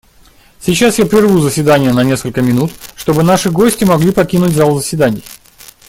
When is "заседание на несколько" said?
1.37-2.41